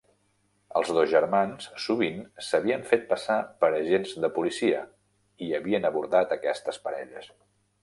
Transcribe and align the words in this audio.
Els 0.79 0.87
dos 0.93 1.09
germans 1.11 1.67
sovint 1.83 2.17
s'havien 2.47 2.87
fet 2.93 3.05
passar 3.13 3.37
per 3.65 3.71
agents 3.81 4.17
de 4.25 4.33
policia 4.41 4.81
i 5.49 5.53
havien 5.61 5.89
abordat 5.93 6.37
aquestes 6.41 6.85
parelles. 6.89 7.33